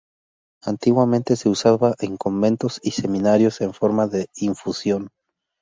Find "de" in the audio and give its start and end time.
4.07-4.29